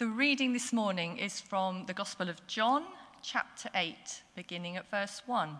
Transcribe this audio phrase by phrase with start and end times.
[0.00, 2.84] The reading this morning is from the Gospel of John,
[3.20, 5.58] chapter 8, beginning at verse 1.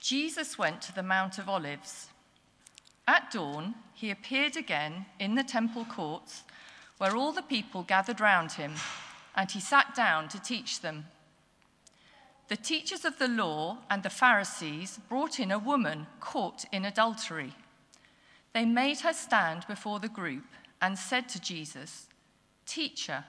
[0.00, 2.08] Jesus went to the Mount of Olives.
[3.08, 6.42] At dawn, he appeared again in the temple courts
[6.98, 8.74] where all the people gathered round him,
[9.34, 11.06] and he sat down to teach them.
[12.48, 17.54] The teachers of the law and the Pharisees brought in a woman caught in adultery.
[18.52, 20.44] They made her stand before the group
[20.84, 22.08] and said to Jesus,
[22.66, 23.24] Teacher,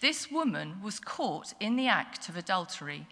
[0.00, 3.06] this woman was caught in the act of adultery.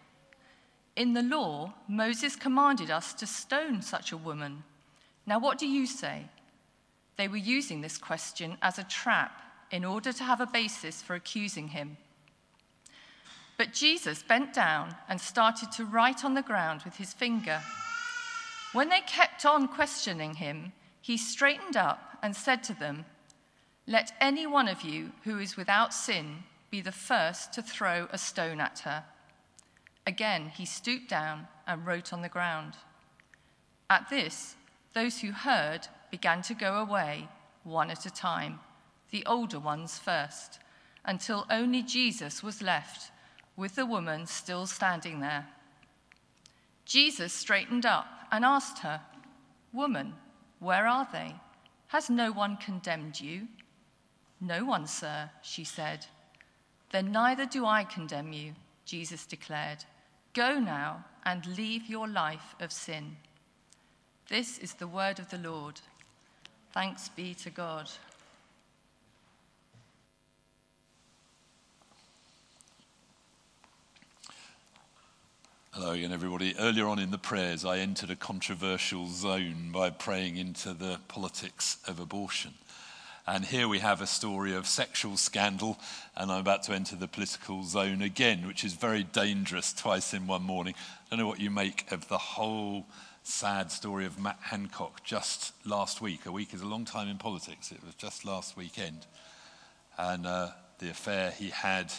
[0.97, 4.65] In the law, Moses commanded us to stone such a woman.
[5.27, 6.25] Now, what do you say?
[7.17, 11.15] They were using this question as a trap in order to have a basis for
[11.15, 11.99] accusing him.
[13.59, 17.63] But Jesus bent down and started to write on the ground with his finger.
[18.73, 23.05] When they kept on questioning him, he straightened up and said to them,
[23.87, 28.19] Let any one of you who is without sin be the first to throw a
[28.19, 29.05] stone at her.
[30.07, 32.75] Again, he stooped down and wrote on the ground.
[33.91, 34.57] At this,
[34.95, 37.29] those who heard began to go away,
[37.65, 38.61] one at a time,
[39.11, 40.61] the older ones first,
[41.05, 43.11] until only Jesus was left,
[43.57, 45.47] with the woman still standing there.
[46.85, 49.01] Jesus straightened up and asked her,
[49.73, 50.15] Woman,
[50.59, 51.35] where are they?
[51.89, 53.49] Has no one condemned you?
[54.45, 56.05] No one, sir, she said.
[56.91, 58.55] Then neither do I condemn you,
[58.85, 59.85] Jesus declared.
[60.35, 63.17] Go now and leave your life of sin.
[64.29, 65.81] This is the word of the Lord.
[66.73, 67.89] Thanks be to God.
[75.71, 76.57] Hello again, everybody.
[76.59, 81.79] Earlier on in the prayers, I entered a controversial zone by praying into the politics
[81.87, 82.55] of abortion.
[83.25, 85.79] And here we have a story of sexual scandal,
[86.17, 90.27] and I'm about to enter the political zone again, which is very dangerous twice in
[90.27, 90.75] one morning.
[90.77, 92.87] I don't know what you make of the whole
[93.23, 96.27] sad story of Matt Hancock just last week.
[96.27, 97.71] A week is a long time in politics.
[97.71, 99.07] It was just last weekend.
[99.97, 100.49] And uh,
[100.81, 101.93] the affair he had,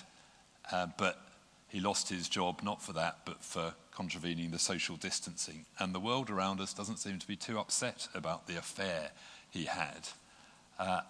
[0.74, 1.22] uh, but
[1.70, 5.66] he lost his job not for that, but for contravening the social distancing.
[5.80, 9.12] And the world around us doesn't seem to be too upset about the affair
[9.50, 10.10] he had.
[10.80, 11.02] Uh,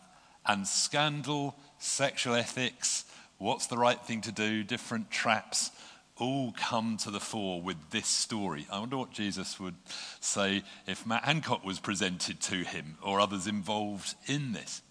[0.46, 3.06] and scandal, sexual ethics,
[3.38, 5.72] what's the right thing to do, different traps
[6.18, 8.68] all come to the fore with this story.
[8.72, 9.75] I wonder what Jesus would
[10.19, 14.81] say if Matt Hancock was presented to him or others involved in this.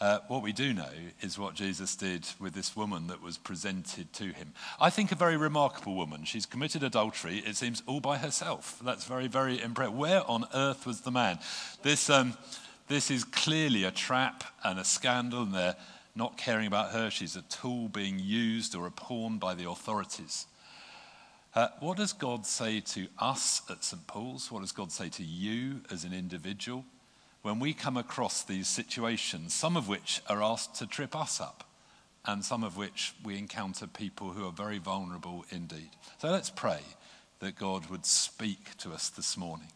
[0.00, 4.12] Uh, what we do know is what Jesus did with this woman that was presented
[4.12, 4.52] to him.
[4.80, 6.24] I think a very remarkable woman.
[6.24, 8.80] She's committed adultery, it seems, all by herself.
[8.84, 9.96] That's very, very impressive.
[9.96, 11.40] Where on earth was the man?
[11.82, 12.34] This, um,
[12.88, 15.76] this is clearly a trap and a scandal, and they're
[16.14, 17.10] not caring about her.
[17.10, 20.46] She's a tool being used or a pawn by the authorities.
[21.54, 24.06] Uh, what does God say to us at St.
[24.06, 24.50] Paul's?
[24.50, 26.84] What does God say to you as an individual
[27.42, 31.64] when we come across these situations, some of which are asked to trip us up,
[32.26, 35.90] and some of which we encounter people who are very vulnerable indeed?
[36.18, 36.80] So let's pray
[37.40, 39.68] that God would speak to us this morning.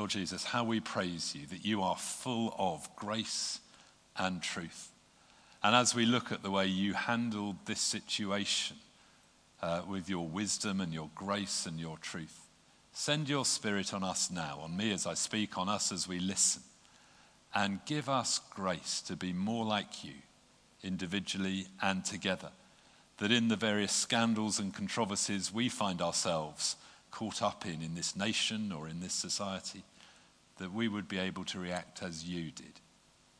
[0.00, 3.60] Lord Jesus, how we praise you that you are full of grace
[4.16, 4.92] and truth.
[5.62, 8.78] And as we look at the way you handled this situation
[9.60, 12.46] uh, with your wisdom and your grace and your truth,
[12.94, 16.18] send your spirit on us now, on me as I speak, on us as we
[16.18, 16.62] listen,
[17.54, 20.14] and give us grace to be more like you,
[20.82, 22.52] individually and together.
[23.18, 26.76] That in the various scandals and controversies we find ourselves
[27.10, 29.82] caught up in, in this nation or in this society,
[30.58, 32.80] that we would be able to react as you did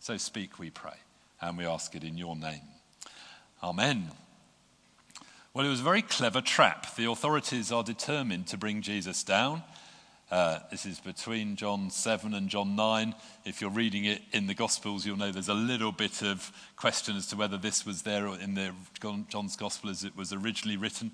[0.01, 0.97] so speak, we pray,
[1.43, 2.63] and we ask it in your name.
[3.63, 4.11] Amen.
[5.53, 6.97] Well, it was a very clever trap.
[6.97, 9.63] The authorities are determined to bring Jesus down.
[10.31, 13.15] Uh, this is between John 7 and John 9.
[13.45, 17.17] If you're reading it in the Gospels, you'll know there's a little bit of question
[17.17, 18.73] as to whether this was there in the,
[19.29, 21.11] John's Gospel as it was originally written.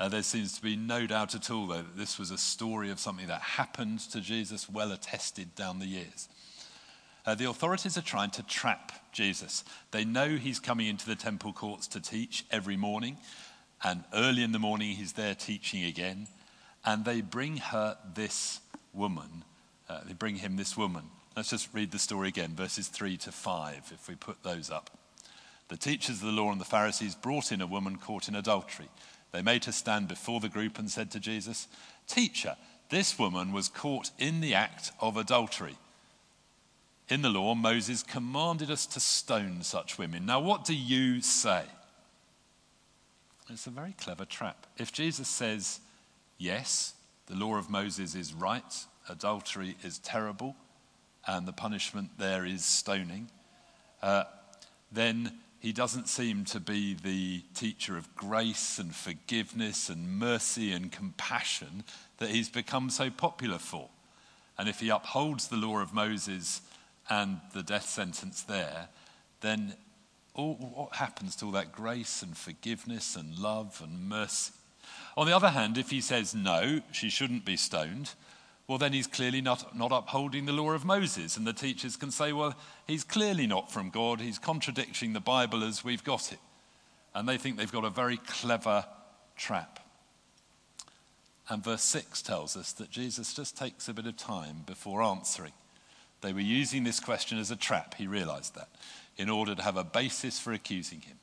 [0.00, 2.90] Uh, there seems to be no doubt at all, though, that this was a story
[2.90, 6.28] of something that happened to Jesus, well attested down the years.
[7.26, 9.64] Uh, the authorities are trying to trap Jesus.
[9.90, 13.16] They know he's coming into the temple courts to teach every morning,
[13.82, 16.28] and early in the morning he's there teaching again.
[16.84, 18.60] And they bring her this
[18.94, 19.44] woman.
[19.88, 21.04] Uh, they bring him this woman.
[21.36, 24.90] Let's just read the story again, verses 3 to 5, if we put those up.
[25.68, 28.88] The teachers of the law and the Pharisees brought in a woman caught in adultery.
[29.32, 31.68] They made her stand before the group and said to Jesus,
[32.06, 32.56] Teacher,
[32.88, 35.76] this woman was caught in the act of adultery.
[37.10, 40.26] in the law, Moses commanded us to stone such women.
[40.26, 41.64] Now, what do you say?
[43.48, 44.66] It's a very clever trap.
[44.76, 45.80] If Jesus says,
[46.36, 46.94] yes,
[47.26, 50.54] the law of Moses is right, adultery is terrible,
[51.26, 53.30] and the punishment there is stoning,
[54.02, 54.24] uh,
[54.92, 60.92] then he doesn't seem to be the teacher of grace and forgiveness and mercy and
[60.92, 61.84] compassion
[62.18, 63.88] that he's become so popular for.
[64.56, 66.60] And if he upholds the law of Moses
[67.10, 68.88] and the death sentence there,
[69.40, 69.74] then
[70.34, 74.52] all, what happens to all that grace and forgiveness and love and mercy?
[75.16, 78.12] On the other hand, if he says no, she shouldn't be stoned,
[78.68, 81.38] well, then he's clearly not, not upholding the law of Moses.
[81.38, 82.54] And the teachers can say, well,
[82.86, 84.20] he's clearly not from God.
[84.20, 86.38] He's contradicting the Bible as we've got it.
[87.14, 88.84] And they think they've got a very clever
[89.36, 89.80] trap.
[91.48, 95.54] And verse 6 tells us that Jesus just takes a bit of time before answering.
[96.20, 98.68] They were using this question as a trap, he realized that,
[99.16, 101.16] in order to have a basis for accusing him.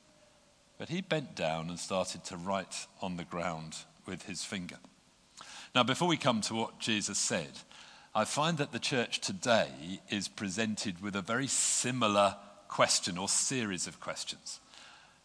[0.78, 4.78] But he bent down and started to write on the ground with his finger.
[5.76, 7.50] Now, before we come to what Jesus said,
[8.14, 12.36] I find that the church today is presented with a very similar
[12.66, 14.58] question or series of questions.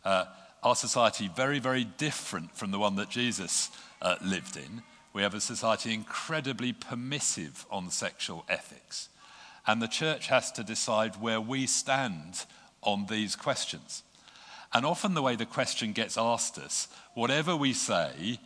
[0.04, 0.26] Uh,
[0.62, 3.72] our society very, very different from the one that Jesus
[4.02, 4.82] uh, lived in.
[5.14, 9.08] We have a society incredibly permissive on sexual ethics.
[9.66, 12.44] And the church has to decide where we stand
[12.84, 14.04] on these questions.
[14.74, 18.38] And often the way the question gets asked us, whatever we say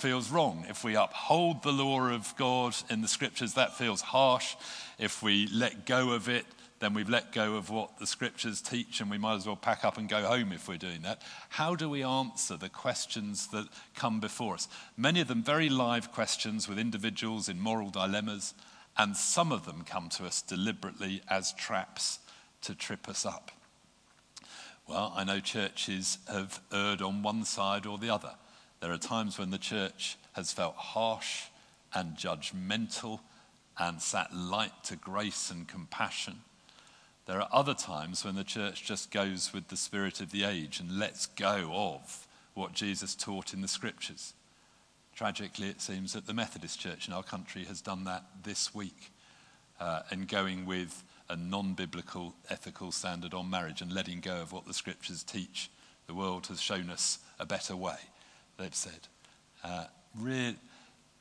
[0.00, 0.64] feels wrong.
[0.68, 4.56] If we uphold the law of God in the scriptures, that feels harsh.
[4.98, 6.46] If we let go of it,
[6.80, 9.84] then we've let go of what the scriptures teach, and we might as well pack
[9.84, 11.20] up and go home if we're doing that.
[11.50, 14.66] How do we answer the questions that come before us?
[14.96, 18.54] Many of them very live questions with individuals in moral dilemmas,
[18.96, 22.18] and some of them come to us deliberately as traps
[22.62, 23.50] to trip us up.
[24.88, 28.32] Well, I know churches have erred on one side or the other.
[28.80, 31.44] There are times when the church has felt harsh
[31.94, 33.20] and judgmental
[33.78, 36.38] and sat light to grace and compassion.
[37.26, 40.80] There are other times when the church just goes with the spirit of the age
[40.80, 44.34] and lets go of what Jesus taught in the scriptures.
[45.14, 49.12] Tragically, it seems that the Methodist Church in our country has done that this week
[49.78, 54.52] uh, in going with a non biblical ethical standard on marriage and letting go of
[54.52, 55.70] what the scriptures teach.
[56.06, 57.98] The world has shown us a better way,
[58.60, 59.08] they've said.
[59.64, 59.86] Uh,
[60.18, 60.56] re-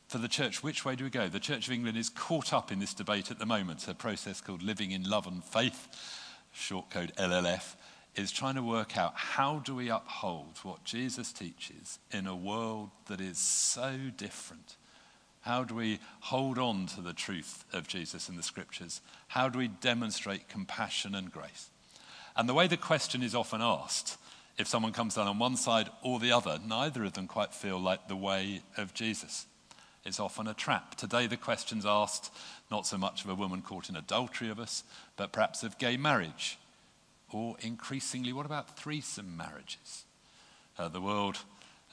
[0.08, 1.28] for the church, which way do we go?
[1.28, 4.42] The Church of England is caught up in this debate at the moment, a process
[4.42, 5.88] called Living in Love and Faith,
[6.52, 7.76] short code LLF,
[8.16, 12.90] is trying to work out how do we uphold what Jesus teaches in a world
[13.08, 14.76] that is so different?
[15.42, 19.00] How do we hold on to the truth of Jesus in the scriptures?
[19.28, 21.70] How do we demonstrate compassion and grace?
[22.36, 24.18] And the way the question is often asked,
[24.60, 27.80] if someone comes down on one side or the other, neither of them quite feel
[27.80, 29.48] like the way of Jesus.
[30.06, 30.96] It's often a trap.
[30.96, 32.32] Today, the question's asked
[32.70, 34.84] not so much of a woman caught in adultery of us,
[35.16, 36.58] but perhaps of gay marriage
[37.32, 40.04] or increasingly, what about threesome marriages?
[40.78, 41.38] Uh, the world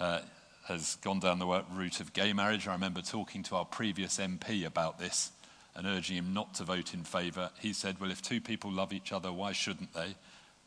[0.01, 0.21] uh,
[0.67, 2.67] has gone down the route of gay marriage.
[2.67, 5.31] I remember talking to our previous MP about this
[5.77, 7.51] and urging him not to vote in favour.
[7.61, 10.17] He said, Well, if two people love each other, why shouldn't they?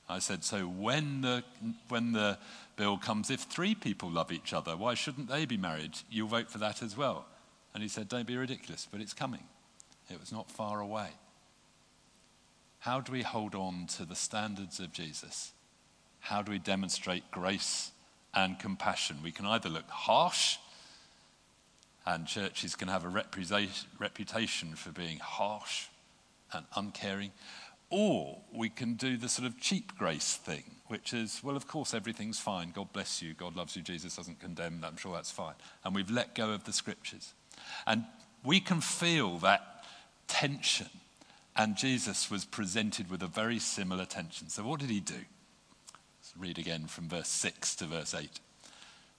[0.09, 1.43] I said, So when the,
[1.87, 2.39] when the
[2.75, 5.91] bill comes, if three people love each other, why shouldn't they be married?
[6.09, 7.25] You'll vote for that as well.
[7.73, 9.43] And he said, Don't be ridiculous, but it's coming.
[10.09, 11.09] It was not far away.
[12.79, 15.51] How do we hold on to the standards of Jesus?
[16.21, 17.91] How do we demonstrate grace
[18.33, 19.17] and compassion?
[19.23, 20.57] We can either look harsh,
[22.05, 23.23] and churches can have a
[23.99, 25.87] reputation for being harsh
[26.51, 27.31] and uncaring,
[27.89, 31.93] or we can do the sort of cheap grace thing, which is, well, of course,
[31.93, 32.71] everything's fine.
[32.71, 33.33] God bless you.
[33.33, 33.81] God loves you.
[33.81, 34.83] Jesus doesn't condemn.
[34.83, 35.55] I'm sure that's fine.
[35.83, 37.33] And we've let go of the scriptures.
[37.87, 38.05] And
[38.43, 39.83] we can feel that
[40.27, 40.89] tension
[41.59, 44.47] and Jesus was presented with a very similar tension.
[44.47, 45.13] So, what did he do?
[45.13, 48.39] Let's read again from verse 6 to verse 8.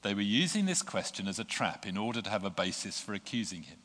[0.00, 3.12] They were using this question as a trap in order to have a basis for
[3.12, 3.77] accusing him.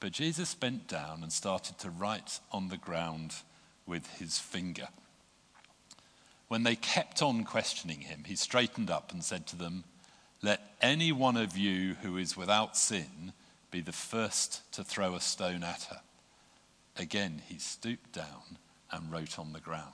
[0.00, 3.34] But Jesus bent down and started to write on the ground
[3.86, 4.88] with his finger.
[6.48, 9.84] When they kept on questioning him, he straightened up and said to them,
[10.42, 13.32] Let any one of you who is without sin
[13.70, 16.00] be the first to throw a stone at her.
[16.96, 18.58] Again, he stooped down
[18.90, 19.92] and wrote on the ground.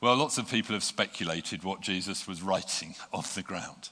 [0.00, 3.90] Well, lots of people have speculated what Jesus was writing on the ground.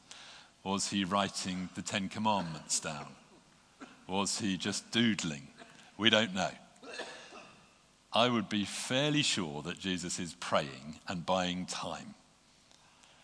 [0.62, 3.07] Was he writing the Ten Commandments down?
[4.07, 5.49] Was he just doodling?
[5.99, 6.50] We don't know.
[8.14, 12.14] I would be fairly sure that Jesus is praying and buying time.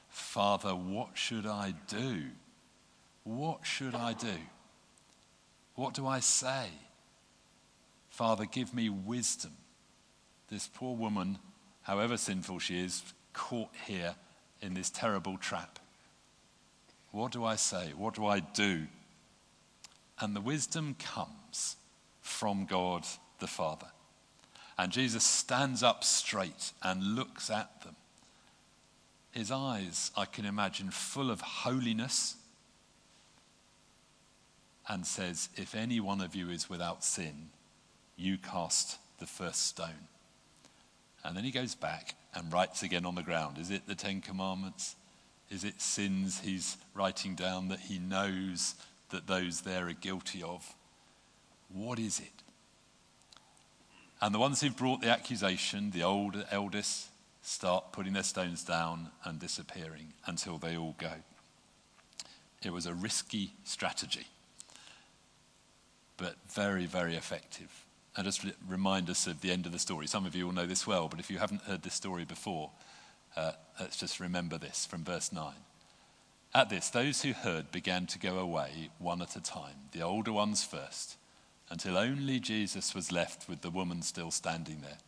[0.09, 2.25] Father, what should I do?
[3.23, 4.35] What should I do?
[5.77, 6.67] What do I say?
[8.11, 9.53] Father, give me wisdom.
[10.51, 11.39] This poor woman,
[11.83, 14.17] however sinful she is, caught here
[14.61, 15.79] in this terrible trap.
[17.13, 17.93] What do I say?
[17.97, 18.87] What do I do?
[20.19, 21.77] And the wisdom comes
[22.21, 23.07] from God
[23.39, 23.87] the Father.
[24.81, 27.97] And Jesus stands up straight and looks at them.
[29.31, 32.37] His eyes, I can imagine, full of holiness,
[34.89, 37.51] and says, If any one of you is without sin,
[38.17, 40.09] you cast the first stone.
[41.25, 43.59] And then he goes back and writes again on the ground.
[43.59, 44.97] Is it the Ten Commandments?
[45.51, 48.77] Is it sins he's writing down that he knows
[49.11, 50.75] that those there are guilty of?
[51.69, 52.33] What is it?
[54.21, 57.09] And the ones who've brought the accusation, the old eldest,
[57.43, 61.13] start putting their stones down and disappearing until they all go.
[62.63, 64.27] It was a risky strategy,
[66.19, 67.85] but very, very effective.
[68.15, 70.07] And just remind us of the end of the story.
[70.07, 72.71] Some of you will know this well, but if you haven't heard this story before,
[73.37, 75.55] uh, let's just remember this from verse 9.
[76.55, 80.33] At this, those who heard began to go away one at a time, the older
[80.33, 81.17] ones first,
[81.71, 84.99] until only Jesus was left with the woman still standing there.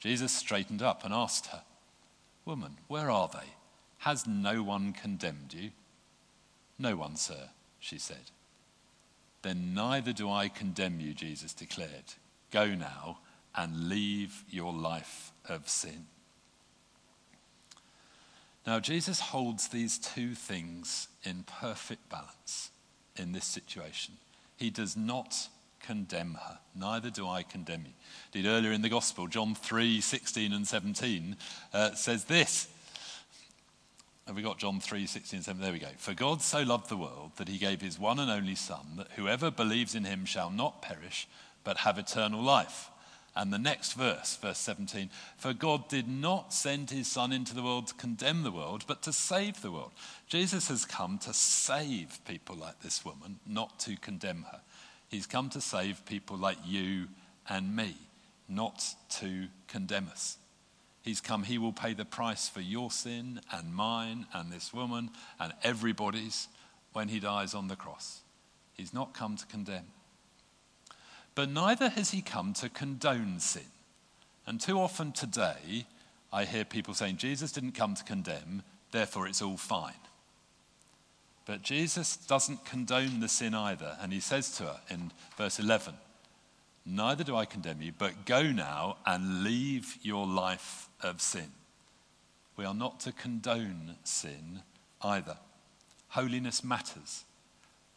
[0.00, 1.62] Jesus straightened up and asked her,
[2.44, 3.50] Woman, where are they?
[3.98, 5.70] Has no one condemned you?
[6.76, 8.32] No one, sir, she said.
[9.42, 12.14] Then neither do I condemn you, Jesus declared.
[12.50, 13.18] Go now
[13.54, 16.06] and leave your life of sin.
[18.66, 22.70] Now, Jesus holds these two things in perfect balance
[23.16, 24.14] in this situation.
[24.56, 25.48] He does not
[25.82, 27.92] condemn her, neither do I condemn you.
[28.32, 31.36] Did earlier in the Gospel, John 3 16 and 17
[31.72, 32.68] uh, says this.
[34.26, 35.62] Have we got John 3 16 and 17?
[35.62, 35.92] There we go.
[35.98, 39.10] For God so loved the world that he gave his one and only Son, that
[39.16, 41.28] whoever believes in him shall not perish,
[41.64, 42.88] but have eternal life.
[43.34, 45.08] And the next verse, verse 17,
[45.38, 49.02] for God did not send his Son into the world to condemn the world, but
[49.02, 49.92] to save the world.
[50.28, 54.60] Jesus has come to save people like this woman, not to condemn her.
[55.12, 57.06] He's come to save people like you
[57.46, 57.94] and me,
[58.48, 58.82] not
[59.18, 60.38] to condemn us.
[61.02, 65.10] He's come, he will pay the price for your sin and mine and this woman
[65.38, 66.48] and everybody's
[66.94, 68.22] when he dies on the cross.
[68.72, 69.84] He's not come to condemn.
[71.34, 73.66] But neither has he come to condone sin.
[74.46, 75.84] And too often today,
[76.32, 79.92] I hear people saying, Jesus didn't come to condemn, therefore it's all fine.
[81.44, 83.96] But Jesus doesn't condone the sin either.
[84.00, 85.94] And he says to her in verse 11,
[86.84, 91.52] Neither do I condemn you, but go now and leave your life of sin.
[92.56, 94.62] We are not to condone sin
[95.00, 95.38] either.
[96.08, 97.24] Holiness matters,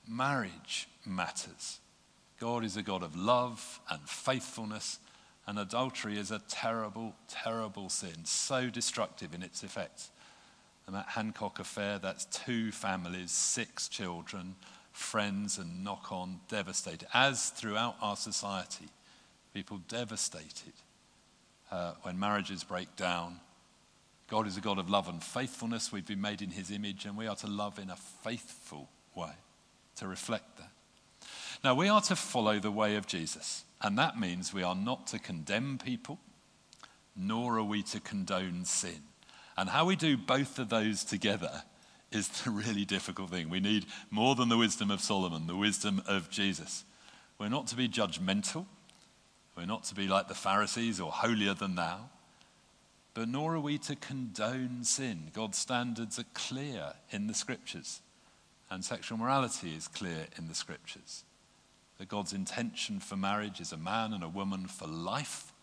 [0.07, 1.79] marriage matters.
[2.39, 4.99] God is a God of love and faithfulness,
[5.47, 10.11] and adultery is a terrible, terrible sin, so destructive in its effects.
[10.87, 14.55] And that Hancock affair, that's two families, six children,
[14.91, 17.07] friends, and knock on, devastated.
[17.13, 18.87] As throughout our society,
[19.53, 20.73] people devastated
[21.71, 23.39] uh, when marriages break down.
[24.27, 25.91] God is a God of love and faithfulness.
[25.91, 29.33] We've been made in his image, and we are to love in a faithful way
[29.97, 30.69] to reflect that.
[31.63, 35.07] Now, we are to follow the way of Jesus, and that means we are not
[35.07, 36.19] to condemn people,
[37.15, 39.01] nor are we to condone sin.
[39.57, 41.63] And how we do both of those together
[42.11, 43.49] is the really difficult thing.
[43.49, 46.83] We need more than the wisdom of Solomon, the wisdom of Jesus.
[47.37, 48.65] We're not to be judgmental,
[49.57, 52.09] we're not to be like the Pharisees or holier than thou,
[53.13, 55.31] but nor are we to condone sin.
[55.33, 58.01] God's standards are clear in the scriptures,
[58.69, 61.23] and sexual morality is clear in the scriptures
[61.97, 65.53] that God's intention for marriage is a man and a woman for life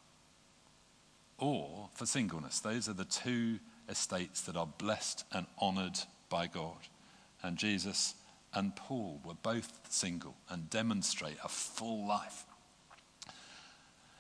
[1.39, 2.61] or for singleness.
[2.61, 3.59] Those are the two
[3.93, 6.89] estates that are blessed and honored by God.
[7.45, 8.15] And Jesus
[8.53, 12.45] and Paul were both single and demonstrate a full life.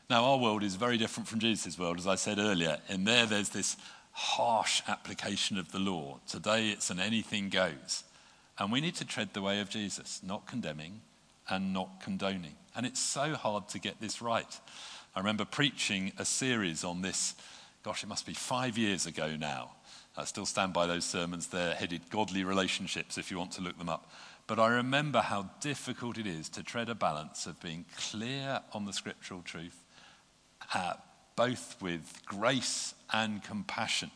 [0.08, 2.78] Now, our world is very different from Jesus' world, as I said earlier.
[2.88, 3.76] In there, there's this
[4.12, 6.20] harsh application of the law.
[6.28, 8.04] Today, it's an anything goes.
[8.58, 11.00] And we need to tread the way of Jesus, not condemning,
[11.48, 12.54] and not condoning.
[12.76, 14.60] And it's so hard to get this right.
[15.14, 17.34] I remember preaching a series on this,
[17.82, 19.72] gosh, it must be five years ago now.
[20.16, 21.46] I still stand by those sermons.
[21.46, 24.10] They're headed Godly Relationships if you want to look them up.
[24.46, 28.84] But I remember how difficult it is to tread a balance of being clear on
[28.84, 29.82] the scriptural truth,
[30.74, 30.94] uh,
[31.36, 34.10] both with grace and compassion.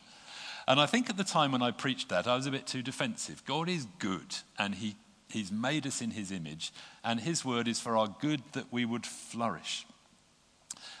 [0.67, 2.81] And I think at the time when I preached that, I was a bit too
[2.81, 3.43] defensive.
[3.45, 4.95] God is good, and he,
[5.29, 8.85] He's made us in His image, and His word is for our good that we
[8.85, 9.87] would flourish.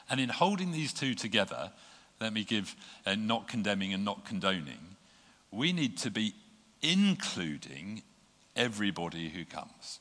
[0.09, 1.71] And in holding these two together,
[2.19, 4.95] let me give uh, not condemning and not condoning,
[5.51, 6.33] we need to be
[6.81, 8.03] including
[8.55, 9.99] everybody who comes.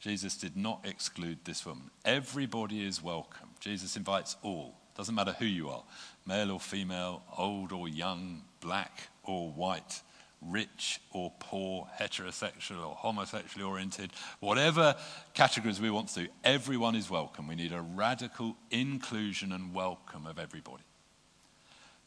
[0.00, 1.90] Jesus did not exclude this woman.
[2.04, 3.48] Everybody is welcome.
[3.60, 4.74] Jesus invites all.
[4.96, 5.84] Doesn't matter who you are
[6.26, 10.02] male or female, old or young, black or white,
[10.40, 14.94] rich or poor, heterosexual or homosexually oriented, whatever
[15.34, 17.48] categories we want to everyone is welcome.
[17.48, 20.84] We need a radical inclusion and welcome of everybody.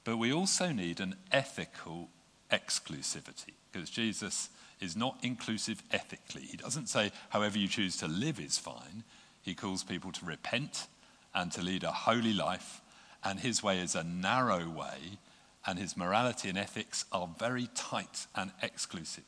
[0.04, 2.10] But we also need an ethical
[2.52, 6.42] exclusivity because Jesus is not inclusive ethically.
[6.42, 9.04] He doesn't say, however you choose to live is fine.
[9.42, 10.88] He calls people to repent
[11.34, 12.82] and to lead a holy life,
[13.24, 15.18] and his way is a narrow way,
[15.66, 19.24] and his morality and ethics are very tight and exclusive.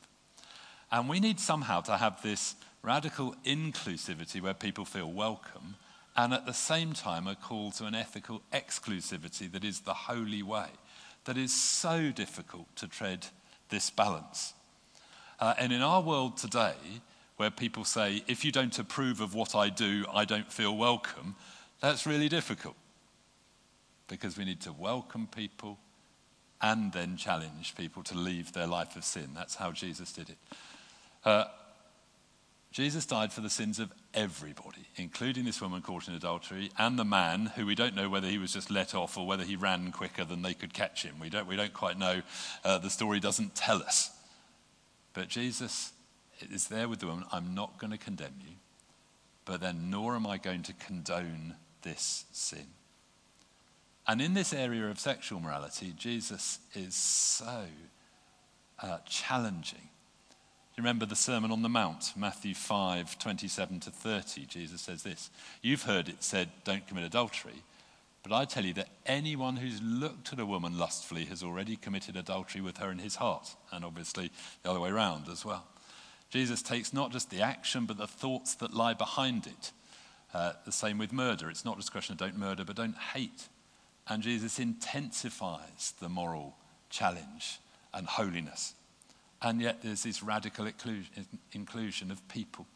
[0.90, 5.76] And we need somehow to have this radical inclusivity where people feel welcome,
[6.16, 10.42] and at the same time, a call to an ethical exclusivity that is the holy
[10.42, 10.68] way,
[11.24, 13.26] that is so difficult to tread
[13.70, 14.54] this balance.
[15.40, 16.74] Uh, and in our world today,
[17.36, 21.34] where people say, if you don't approve of what I do, I don't feel welcome,
[21.80, 22.76] that's really difficult.
[24.06, 25.78] Because we need to welcome people
[26.64, 29.28] and then challenge people to leave their life of sin.
[29.34, 30.38] That's how Jesus did it.
[31.22, 31.44] Uh,
[32.72, 37.04] Jesus died for the sins of everybody, including this woman caught in adultery and the
[37.04, 39.92] man who we don't know whether he was just let off or whether he ran
[39.92, 41.16] quicker than they could catch him.
[41.20, 42.22] We don't, we don't quite know.
[42.64, 44.10] Uh, the story doesn't tell us.
[45.12, 45.92] But Jesus
[46.50, 47.26] is there with the woman.
[47.30, 48.54] I'm not going to condemn you,
[49.44, 52.66] but then nor am I going to condone this sin.
[54.06, 57.64] And in this area of sexual morality, Jesus is so
[58.82, 59.88] uh, challenging.
[60.76, 64.46] You remember the Sermon on the Mount, Matthew 5 27 to 30.
[64.46, 65.30] Jesus says this
[65.62, 67.62] You've heard it said, Don't commit adultery.
[68.24, 72.16] But I tell you that anyone who's looked at a woman lustfully has already committed
[72.16, 75.64] adultery with her in his heart, and obviously the other way around as well.
[76.30, 79.72] Jesus takes not just the action, but the thoughts that lie behind it.
[80.32, 81.48] Uh, the same with murder.
[81.48, 83.46] It's not just a question of don't murder, but don't hate.
[84.08, 86.56] And Jesus intensifies the moral
[86.90, 87.58] challenge
[87.92, 88.74] and holiness.
[89.40, 90.68] And yet there's this radical
[91.52, 92.66] inclusion of people.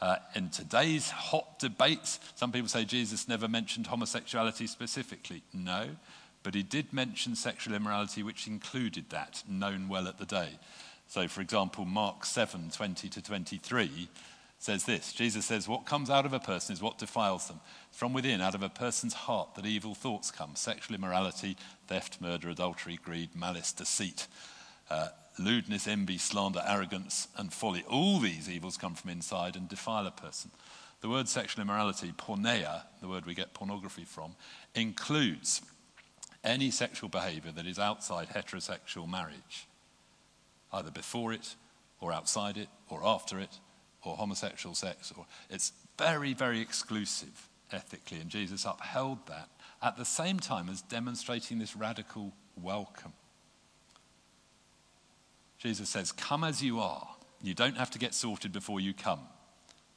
[0.00, 5.42] Uh, in today's hot debates, some people say Jesus never mentioned homosexuality specifically.
[5.54, 5.88] No,
[6.42, 10.50] but he did mention sexual immorality, which included that, known well at the day.
[11.08, 14.08] So, for example, Mark 7 20 to 23
[14.58, 17.60] says this Jesus says, What comes out of a person is what defiles them.
[17.90, 21.56] From within, out of a person's heart, that evil thoughts come sexual immorality,
[21.88, 24.26] theft, murder, adultery, greed, malice, deceit.
[24.90, 27.84] Uh, lewdness, envy, slander, arrogance, and folly.
[27.88, 30.50] All these evils come from inside and defile a person.
[31.00, 34.34] The word sexual immorality, porneia, the word we get pornography from,
[34.74, 35.60] includes
[36.42, 39.66] any sexual behavior that is outside heterosexual marriage,
[40.72, 41.54] either before it,
[42.00, 43.58] or outside it, or after it,
[44.06, 45.12] or homosexual sex.
[45.16, 49.48] Or, it's very, very exclusive ethically, and Jesus upheld that
[49.82, 53.12] at the same time as demonstrating this radical welcome.
[55.58, 57.08] Jesus says, Come as you are.
[57.42, 59.20] You don't have to get sorted before you come.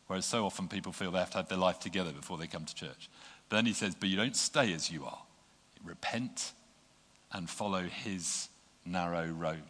[0.08, 2.66] Whereas so often people feel they have to have their life together before they come
[2.66, 3.10] to church.
[3.48, 5.22] But then he says, But you don't stay as you are.
[5.84, 6.54] Repent
[7.32, 8.50] and follow his
[8.86, 9.64] narrow road.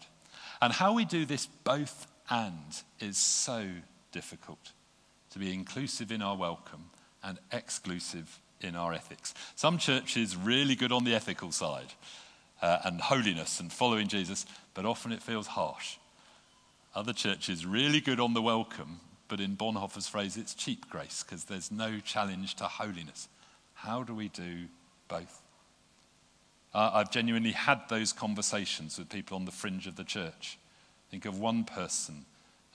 [0.62, 3.68] And how we do this both and is so
[4.12, 4.72] difficult
[5.32, 6.90] to be inclusive in our welcome
[7.24, 9.34] and exclusive in our ethics.
[9.56, 11.94] Some churches really good on the ethical side
[12.62, 15.98] uh, and holiness and following Jesus, but often it feels harsh.
[16.96, 21.46] Other churches really good on the welcome, but in Bonhoeffer's phrase, it's cheap grace because
[21.46, 23.30] there's no challenge to holiness.
[23.76, 24.66] How do we do
[25.08, 25.42] both?
[26.74, 30.58] Uh, I've genuinely had those conversations with people on the fringe of the church.
[31.10, 32.26] Think of one person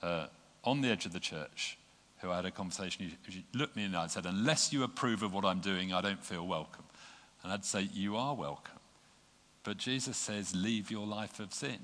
[0.01, 0.27] uh,
[0.65, 1.77] on the edge of the church
[2.19, 3.11] who I had a conversation.
[3.27, 5.93] He looked me in the eye and said, Unless you approve of what I'm doing,
[5.93, 6.83] I don't feel welcome.
[7.43, 8.79] And I'd say, You are welcome.
[9.63, 11.77] But Jesus says, Leave your life of sin.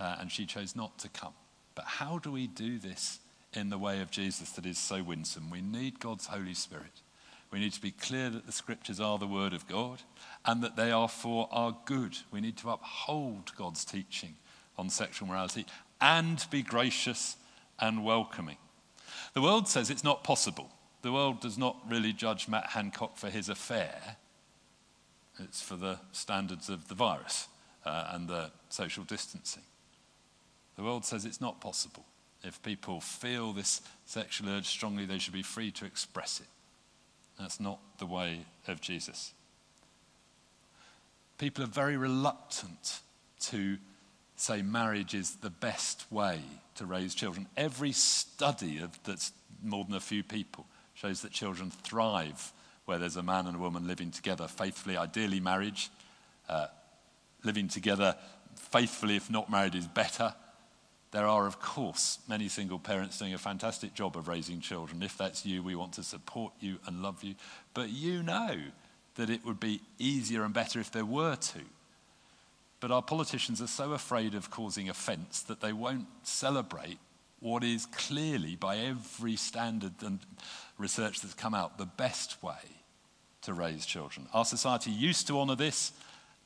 [0.00, 1.32] Uh, and she chose not to come.
[1.74, 3.18] But how do we do this
[3.52, 5.50] in the way of Jesus that is so winsome?
[5.50, 7.02] We need God's Holy Spirit.
[7.50, 10.02] We need to be clear that the scriptures are the word of God
[10.44, 12.16] and that they are for our good.
[12.30, 14.34] We need to uphold God's teaching
[14.76, 15.66] on sexual morality
[16.00, 17.36] and be gracious
[17.78, 18.56] and welcoming.
[19.34, 20.70] The world says it's not possible.
[21.02, 24.16] the world does not really judge Matt Hancock for his affair,
[25.38, 27.46] it's for the standards of the virus
[27.84, 29.62] uh, and the social distancing.
[30.76, 32.04] The world says it's not possible.
[32.42, 36.46] If people feel this sexual urge strongly, they should be free to express it.
[37.38, 39.32] That's not the way of Jesus.
[41.38, 43.00] People are very reluctant
[43.40, 43.78] to
[44.40, 46.40] say marriage is the best way
[46.76, 47.46] to raise children.
[47.56, 52.52] Every study of, that's more than a few people shows that children thrive
[52.84, 55.90] where there's a man and a woman living together faithfully, ideally marriage.
[56.48, 56.68] Uh,
[57.44, 58.16] living together
[58.54, 60.34] faithfully, if not married, is better.
[61.10, 65.02] There are, of course, many single parents doing a fantastic job of raising children.
[65.02, 67.34] If that's you, we want to support you and love you.
[67.74, 68.56] But you know
[69.14, 71.64] that it would be easier and better if there were two.
[72.80, 76.98] But our politicians are so afraid of causing offence that they won't celebrate
[77.40, 80.18] what is clearly, by every standard and
[80.76, 82.54] research that's come out, the best way
[83.42, 84.26] to raise children.
[84.32, 85.92] Our society used to honour this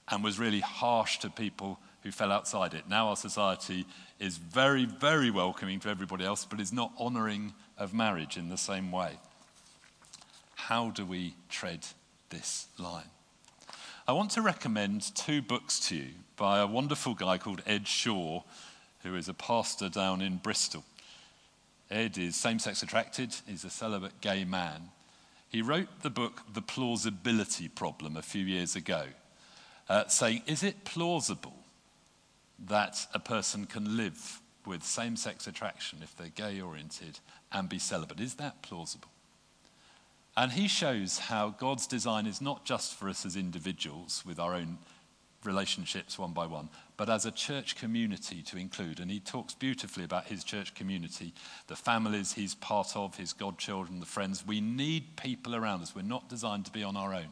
[0.09, 2.88] and was really harsh to people who fell outside it.
[2.88, 3.87] Now our society
[4.18, 8.59] is very, very welcoming to everybody else, but is not honouring of marriage in the
[8.59, 9.18] same way.
[10.55, 11.87] How do we tread
[12.31, 13.11] this line?
[14.07, 18.42] I want to recommend two books to you by a wonderful guy called Ed Shaw,
[19.03, 20.85] who is a pastor down in Bristol.
[21.90, 24.90] Ed is same sex attracted, he's a celibate gay man.
[25.49, 29.05] He wrote the book The Plausibility Problem a few years ago,
[29.88, 31.57] uh, saying, Is it plausible
[32.66, 37.18] that a person can live with same sex attraction if they're gay oriented
[37.53, 38.21] and be celibate?
[38.21, 39.09] Is that plausible?
[40.37, 44.55] And he shows how God's design is not just for us as individuals with our
[44.55, 44.79] own
[45.44, 49.00] relationships one by one, but as a church community to include.
[49.00, 51.35] And he talks beautifully about his church community,
[51.66, 54.46] the families he's part of, his godchildren, the friends.
[54.46, 55.94] We need people around us.
[55.94, 57.28] We're not designed to be on our own.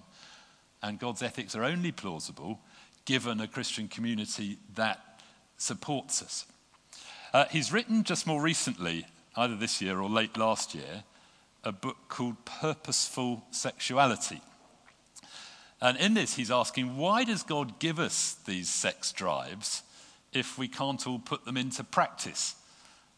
[0.83, 2.61] And God's ethics are only plausible
[3.05, 5.21] given a Christian community that
[5.57, 6.47] supports us.
[7.33, 11.05] Uh, he's written just more recently, either this year or late last year,
[11.65, 14.41] a book called Purposeful Sexuality.
[15.83, 19.83] And in this, he's asking, why does God give us these sex drives
[20.33, 22.55] if we can't all put them into practice?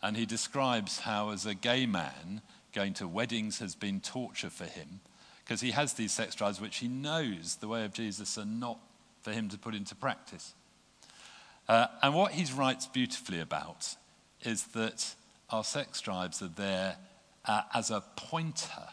[0.03, 2.41] And he describes how, as a gay man,
[2.73, 5.01] going to weddings has been torture for him
[5.45, 8.79] because he has these sex drives which he knows the way of Jesus are not
[9.23, 10.55] for him to put into practice.
[11.69, 13.97] Uh, and what he writes beautifully about
[14.43, 15.15] is that
[15.51, 16.97] our sex drives are there
[17.45, 18.89] uh, as a pointer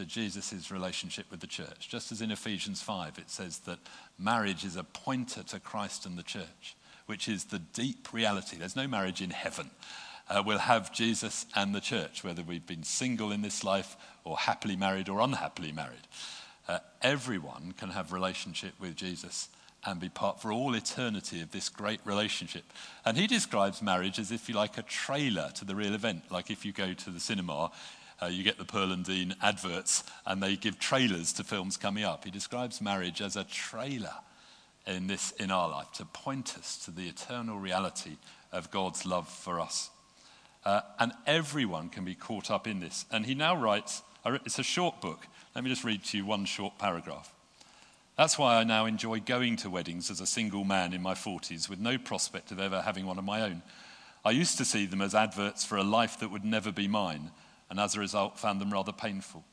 [0.00, 1.90] to Jesus' relationship with the church.
[1.90, 3.78] Just as in Ephesians 5, it says that
[4.18, 8.56] marriage is a pointer to Christ and the church, which is the deep reality.
[8.56, 9.70] There's no marriage in heaven.
[10.28, 14.38] Uh, we'll have Jesus and the church, whether we've been single in this life or
[14.38, 16.08] happily married or unhappily married.
[16.66, 19.50] Uh, everyone can have relationship with Jesus
[19.84, 22.64] and be part for all eternity of this great relationship.
[23.04, 26.24] And he describes marriage as if you like a trailer to the real event.
[26.30, 27.70] Like if you go to the cinema,
[28.22, 32.04] uh, you get the Pearl and Dean adverts and they give trailers to films coming
[32.04, 32.24] up.
[32.24, 34.14] He describes marriage as a trailer
[34.86, 38.16] in, this, in our life to point us to the eternal reality
[38.52, 39.90] of God's love for us.
[40.64, 43.06] Uh, and everyone can be caught up in this.
[43.10, 45.26] And he now writes, it's a short book.
[45.54, 47.32] Let me just read to you one short paragraph.
[48.16, 51.70] That's why I now enjoy going to weddings as a single man in my 40s
[51.70, 53.62] with no prospect of ever having one of my own.
[54.24, 57.30] I used to see them as adverts for a life that would never be mine,
[57.70, 59.44] and as a result, found them rather painful.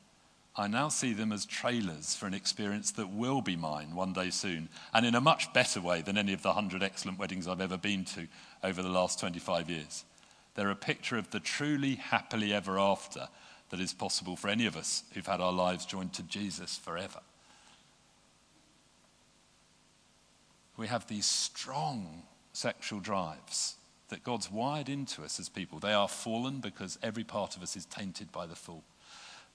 [0.56, 4.30] I now see them as trailers for an experience that will be mine one day
[4.30, 7.60] soon, and in a much better way than any of the hundred excellent weddings I've
[7.60, 8.26] ever been to
[8.64, 10.04] over the last 25 years.
[10.54, 13.28] They're a picture of the truly happily ever after
[13.70, 17.20] that is possible for any of us who've had our lives joined to Jesus forever.
[20.78, 22.22] we have these strong
[22.54, 23.74] sexual drives
[24.08, 25.78] that God's wired into us as people.
[25.78, 28.84] They are fallen because every part of us is tainted by the fall.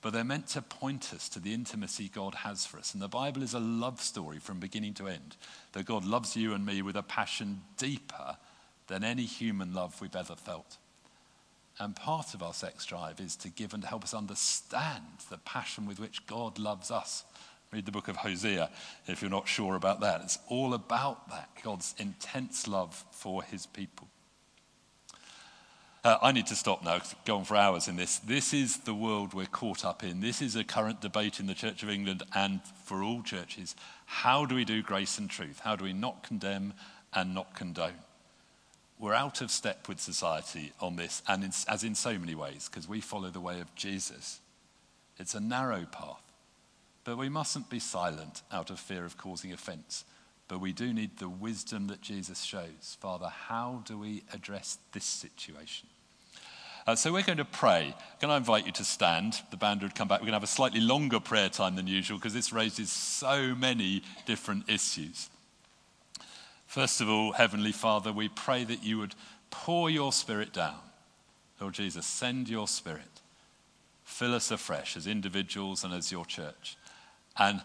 [0.02, 2.94] But they're meant to point us to the intimacy God has for us.
[2.94, 5.38] And the Bible is a love story from beginning to end.
[5.72, 8.38] That God loves you and me with a passion deeper
[8.88, 10.78] than any human love we've ever felt.
[11.80, 15.38] And part of our sex drive is to give and to help us understand the
[15.38, 17.24] passion with which God loves us
[17.74, 18.70] Read the book of Hosea
[19.08, 20.22] if you're not sure about that.
[20.22, 24.08] It's all about that God's intense love for his people.
[26.04, 28.20] Uh, I need to stop now, go on for hours in this.
[28.20, 30.20] This is the world we're caught up in.
[30.20, 33.74] This is a current debate in the Church of England and for all churches.
[34.06, 35.62] How do we do grace and truth?
[35.62, 36.74] How do we not condemn
[37.14, 37.94] and not condone?
[39.00, 42.68] We're out of step with society on this, and in, as in so many ways,
[42.70, 44.42] because we follow the way of Jesus.
[45.18, 46.22] It's a narrow path.
[47.06, 50.04] But we mustn't be silent out of fear of causing offense.
[50.48, 52.98] But we do need the wisdom that Jesus shows.
[53.00, 55.88] Father, how do we address this situation?
[56.86, 57.96] Uh, so we're going to pray.
[58.20, 59.42] Can I invite you to stand?
[59.52, 60.20] The band would come back.
[60.20, 63.56] We're going to have a slightly longer prayer time than usual because this raises so
[63.56, 65.30] many different issues.
[66.68, 69.16] First of all, Heavenly Father, we pray that you would
[69.50, 70.80] pour your Spirit down.
[71.62, 73.22] Lord Jesus, send your Spirit.
[74.04, 76.76] Fill us afresh as individuals and as your church.
[77.38, 77.62] And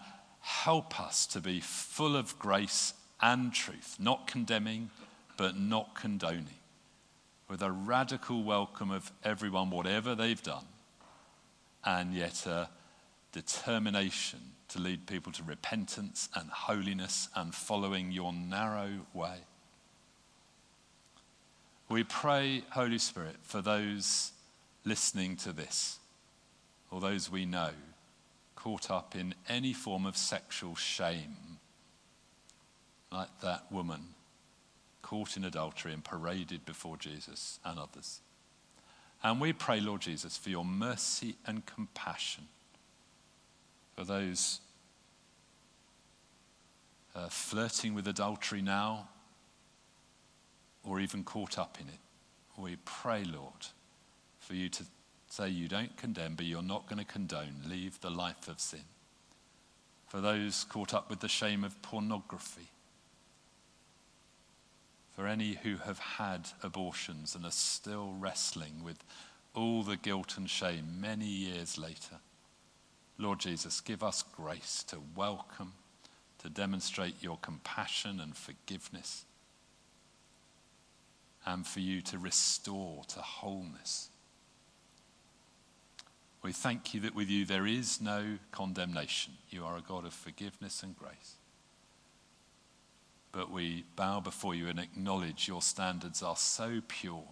[0.48, 4.88] help us to be full of grace and truth, not condemning,
[5.36, 6.58] but not condoning,
[7.50, 10.64] with a radical welcome of everyone, whatever they've done,
[11.84, 12.66] and yet a
[13.32, 19.36] determination to lead people to repentance and holiness and following your narrow way.
[21.90, 24.32] We pray, Holy Spirit, for those
[24.86, 25.98] listening to this,
[26.90, 27.72] or those we know
[28.58, 31.58] caught up in any form of sexual shame,
[33.12, 34.00] like that woman
[35.00, 38.20] caught in adultery and paraded before Jesus and others.
[39.22, 42.48] And we pray, Lord Jesus, for your mercy and compassion
[43.96, 44.60] for those
[47.14, 49.08] uh, flirting with adultery now
[50.82, 52.00] or even caught up in it.
[52.56, 53.68] We pray, Lord,
[54.40, 54.84] for you to
[55.28, 57.62] say you don't condemn, but you're not going to condone.
[57.66, 58.84] Leave the life of sin.
[60.06, 62.68] For those caught up with the shame of pornography.
[65.14, 69.04] For any who have had abortions and are still wrestling with
[69.54, 72.16] all the guilt and shame many years later.
[73.18, 75.72] Lord Jesus, give us grace to welcome,
[76.38, 79.24] to demonstrate your compassion and forgiveness,
[81.44, 84.10] and for you to restore to wholeness
[86.42, 89.34] we thank you that with you there is no condemnation.
[89.50, 91.34] You are a God of forgiveness and grace.
[93.32, 97.24] But we bow before you and acknowledge your standards are so pure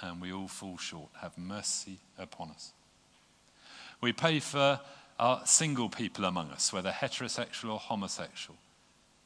[0.00, 1.08] and we all fall short.
[1.20, 2.72] Have mercy upon us.
[4.00, 4.80] We pray for
[5.18, 8.56] our single people among us, whether heterosexual or homosexual,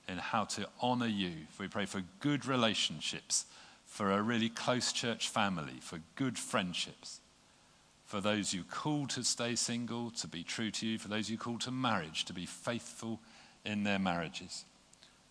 [0.09, 1.33] in how to honor you.
[1.61, 3.45] We pray for good relationships,
[3.85, 7.21] for a really close church family, for good friendships
[8.13, 11.39] for those you call to stay single, to be true to you, for those you
[11.39, 13.19] call to marriage, to be faithful
[13.65, 14.67] in their marriages,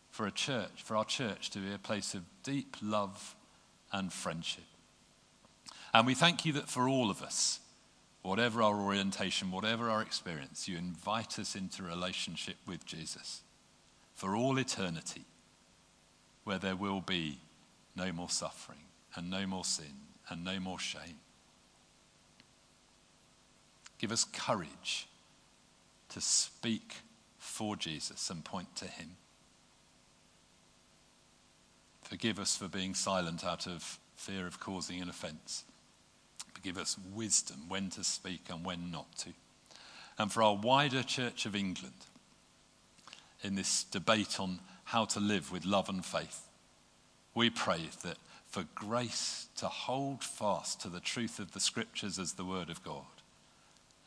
[0.09, 3.35] for a church, for our church to be a place of deep love
[3.93, 4.63] and friendship.
[5.93, 7.59] And we thank you that for all of us,
[8.23, 13.43] whatever our orientation, whatever our experience, you invite us into relationship with Jesus
[14.15, 15.25] for all eternity,
[16.45, 17.37] where there will be
[17.95, 19.93] no more suffering and no more sin
[20.29, 21.19] and no more shame.
[24.01, 25.07] Give us courage
[26.09, 26.95] to speak
[27.37, 29.11] for Jesus and point to him.
[32.01, 35.65] Forgive us for being silent out of fear of causing an offense.
[36.63, 39.29] Give us wisdom when to speak and when not to.
[40.17, 41.93] And for our wider Church of England,
[43.43, 46.47] in this debate on how to live with love and faith,
[47.35, 52.33] we pray that for grace to hold fast to the truth of the scriptures as
[52.33, 53.05] the Word of God,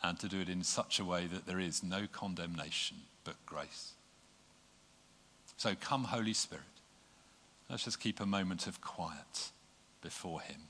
[0.04, 3.92] and to do it in such a way that there is no condemnation but grace.
[5.56, 6.64] So come, Holy Spirit.
[7.70, 9.50] Let's just keep a moment of quiet
[10.02, 10.68] before Him.